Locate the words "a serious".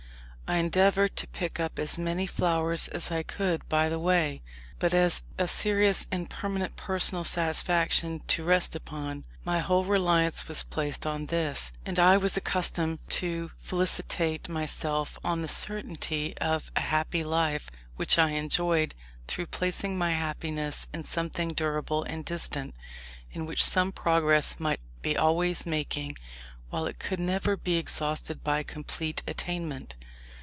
5.37-6.07